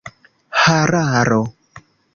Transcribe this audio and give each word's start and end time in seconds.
hararo 0.63 1.41